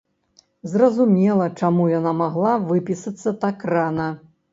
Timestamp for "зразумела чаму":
0.71-1.83